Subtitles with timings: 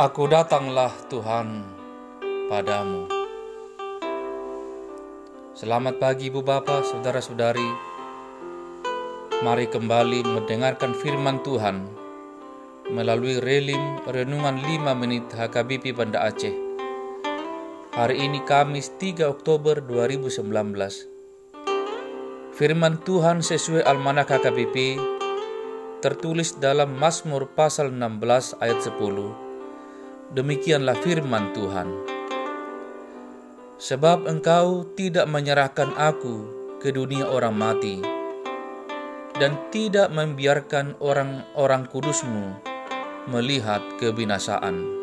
[0.00, 1.60] Aku datanglah Tuhan
[2.48, 3.04] padamu.
[5.52, 7.68] Selamat pagi Ibu Bapak, Saudara-saudari.
[9.44, 11.84] Mari kembali mendengarkan firman Tuhan
[12.88, 16.56] melalui relim Renungan 5 Menit HKBP Banda Aceh.
[17.92, 20.48] Hari ini Kamis 3 Oktober 2019.
[22.56, 24.96] Firman Tuhan sesuai Almanak HKBP
[26.00, 29.49] tertulis dalam Mazmur pasal 16 ayat 10
[30.30, 31.90] Demikianlah firman Tuhan.
[33.82, 36.46] Sebab engkau tidak menyerahkan aku
[36.78, 37.98] ke dunia orang mati,
[39.34, 42.62] dan tidak membiarkan orang-orang kudusmu
[43.26, 45.02] melihat kebinasaan.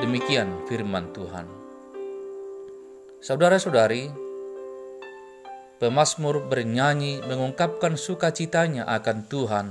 [0.00, 1.44] Demikian firman Tuhan.
[3.20, 4.08] Saudara-saudari,
[5.84, 9.68] pemazmur bernyanyi mengungkapkan sukacitanya akan Tuhan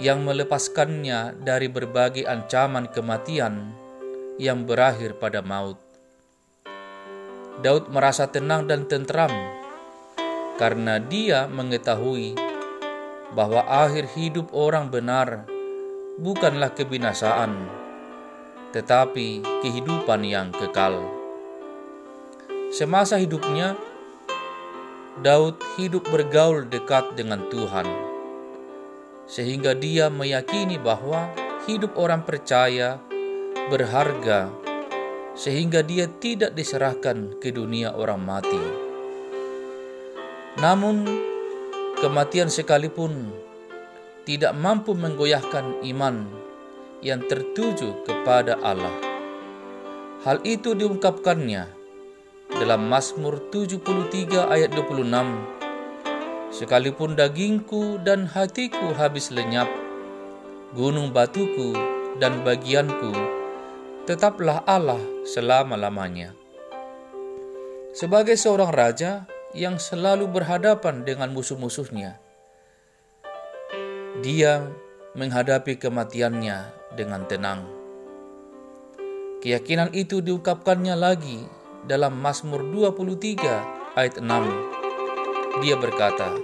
[0.00, 3.76] yang melepaskannya dari berbagai ancaman kematian
[4.40, 5.76] yang berakhir pada maut.
[7.60, 9.28] Daud merasa tenang dan tentram
[10.56, 12.32] karena dia mengetahui
[13.36, 15.44] bahwa akhir hidup orang benar
[16.16, 17.68] bukanlah kebinasaan,
[18.72, 20.96] tetapi kehidupan yang kekal.
[22.72, 23.76] Semasa hidupnya,
[25.20, 28.09] Daud hidup bergaul dekat dengan Tuhan
[29.30, 31.30] sehingga dia meyakini bahwa
[31.70, 32.98] hidup orang percaya
[33.70, 34.50] berharga,
[35.38, 38.58] sehingga dia tidak diserahkan ke dunia orang mati.
[40.58, 41.06] Namun,
[42.02, 43.30] kematian sekalipun
[44.26, 46.26] tidak mampu menggoyahkan iman
[46.98, 48.98] yang tertuju kepada Allah.
[50.26, 51.70] Hal itu diungkapkannya
[52.50, 55.59] dalam Mazmur 73 ayat 26
[56.50, 59.70] Sekalipun dagingku dan hatiku habis lenyap,
[60.74, 61.78] gunung batuku
[62.18, 63.14] dan bagianku,
[64.02, 66.34] tetaplah Allah selama-lamanya.
[67.94, 72.18] Sebagai seorang raja yang selalu berhadapan dengan musuh-musuhnya,
[74.18, 74.66] dia
[75.14, 76.66] menghadapi kematiannya
[76.98, 77.62] dengan tenang.
[79.38, 81.46] Keyakinan itu diungkapkannya lagi
[81.86, 84.79] dalam Mazmur 23 ayat 6
[85.58, 86.38] dia berkata,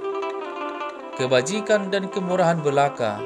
[1.15, 3.23] "Kebajikan dan kemurahan belaka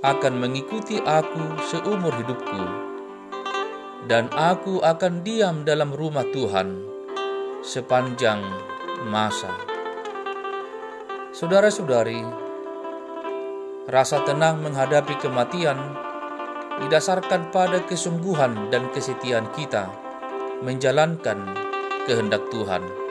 [0.00, 2.64] akan mengikuti aku seumur hidupku,
[4.08, 6.80] dan aku akan diam dalam rumah Tuhan
[7.60, 8.40] sepanjang
[9.12, 9.52] masa."
[11.36, 12.24] Saudara-saudari,
[13.92, 15.76] rasa tenang menghadapi kematian
[16.80, 19.92] didasarkan pada kesungguhan dan kesetiaan kita
[20.64, 21.52] menjalankan
[22.08, 23.03] kehendak Tuhan.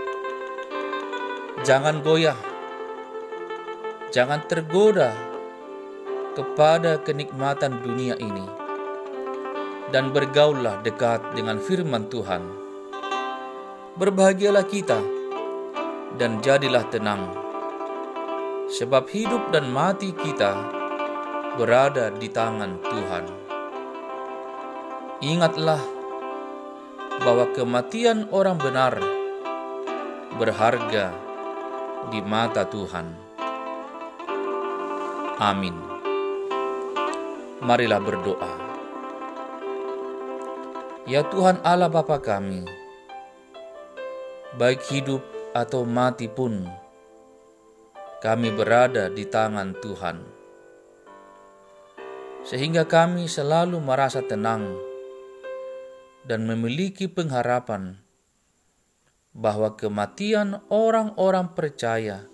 [1.62, 2.34] Jangan goyah,
[4.10, 5.14] jangan tergoda
[6.34, 8.42] kepada kenikmatan dunia ini,
[9.94, 12.42] dan bergaullah dekat dengan firman Tuhan.
[14.02, 14.98] Berbahagialah kita
[16.18, 17.30] dan jadilah tenang,
[18.74, 20.58] sebab hidup dan mati kita
[21.54, 23.26] berada di tangan Tuhan.
[25.22, 25.80] Ingatlah
[27.22, 28.98] bahwa kematian orang benar
[30.42, 31.33] berharga
[32.12, 33.08] di mata Tuhan.
[35.40, 35.76] Amin.
[37.64, 38.54] Marilah berdoa.
[41.04, 42.64] Ya Tuhan Allah Bapa kami,
[44.56, 45.20] baik hidup
[45.52, 46.64] atau mati pun,
[48.24, 50.18] kami berada di tangan Tuhan.
[52.48, 54.80] Sehingga kami selalu merasa tenang
[56.24, 58.00] dan memiliki pengharapan
[59.34, 62.30] bahwa kematian orang-orang percaya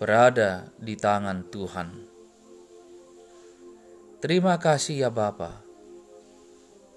[0.00, 1.88] berada di tangan Tuhan.
[4.24, 5.60] Terima kasih ya Bapa.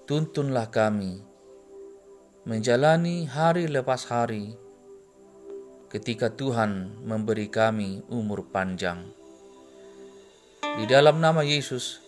[0.08, 1.20] Tuntunlah kami
[2.48, 4.56] menjalani hari lepas hari
[5.92, 9.04] ketika Tuhan memberi kami umur panjang.
[10.64, 12.00] Di dalam nama Yesus,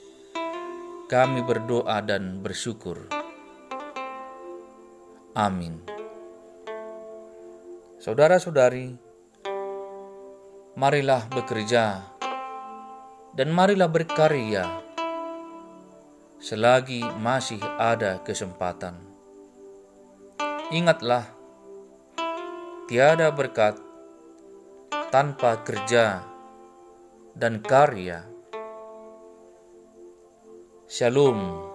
[1.13, 3.05] kami berdoa dan bersyukur.
[5.37, 6.00] Amin.
[8.01, 8.97] Saudara-saudari,
[10.73, 12.01] marilah bekerja
[13.37, 14.65] dan marilah berkarya
[16.41, 18.97] selagi masih ada kesempatan.
[20.73, 21.29] Ingatlah,
[22.89, 23.77] tiada berkat
[25.13, 26.25] tanpa kerja
[27.37, 28.25] dan karya.
[30.89, 31.70] Shalom.